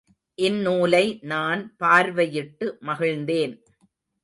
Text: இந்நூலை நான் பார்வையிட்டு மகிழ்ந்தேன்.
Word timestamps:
இந்நூலை 0.37 1.19
நான் 1.21 1.61
பார்வையிட்டு 1.83 2.67
மகிழ்ந்தேன். 2.81 3.55